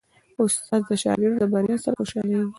[0.43, 2.49] استاد د شاګرد د بریا سره خوشحالېږي.